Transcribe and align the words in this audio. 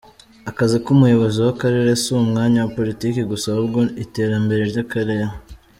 "Akazi 0.49 0.77
k'umuyobozi 0.83 1.37
w'akarere 1.45 1.91
si 2.01 2.09
umwanya 2.21 2.59
wa 2.61 2.71
politiki 2.77 3.19
gusa, 3.31 3.45
ahubwo 3.49 3.79
iterambere 4.03 4.61
ry'akarere. 4.71 5.27